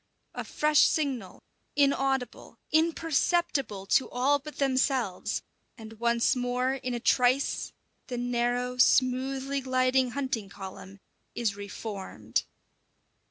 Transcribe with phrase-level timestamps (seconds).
[0.33, 1.43] A fresh signal,
[1.75, 5.43] inaudible, imperceptible to all but themselves,
[5.77, 7.71] and once more, in a trice,
[8.07, 10.99] the narrow, smoothly gliding hunting column
[11.35, 12.45] is reformed.